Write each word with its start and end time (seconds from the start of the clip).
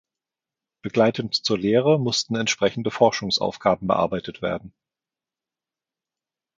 Begleitend 0.81 1.35
zur 1.45 1.59
Lehre 1.59 1.99
mussten 1.99 2.33
entsprechende 2.35 2.89
Forschungsaufgaben 2.89 3.85
bearbeitet 3.87 4.41
werden. 4.41 4.73